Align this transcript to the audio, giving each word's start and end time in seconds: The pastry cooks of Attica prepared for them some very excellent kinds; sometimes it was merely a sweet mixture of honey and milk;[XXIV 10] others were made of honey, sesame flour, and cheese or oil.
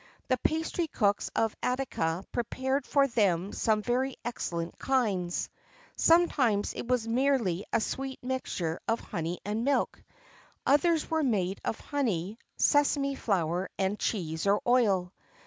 The 0.29 0.37
pastry 0.37 0.87
cooks 0.87 1.29
of 1.35 1.55
Attica 1.61 2.23
prepared 2.31 2.87
for 2.87 3.05
them 3.07 3.53
some 3.53 3.83
very 3.83 4.15
excellent 4.25 4.79
kinds; 4.79 5.47
sometimes 5.95 6.73
it 6.73 6.87
was 6.87 7.07
merely 7.07 7.65
a 7.71 7.79
sweet 7.79 8.17
mixture 8.23 8.79
of 8.87 8.99
honey 8.99 9.39
and 9.45 9.63
milk;[XXIV 9.63 10.65
10] 10.65 10.73
others 10.73 11.11
were 11.11 11.21
made 11.23 11.61
of 11.63 11.79
honey, 11.79 12.39
sesame 12.57 13.13
flour, 13.13 13.69
and 13.77 13.99
cheese 13.99 14.47
or 14.47 14.59
oil. 14.65 15.13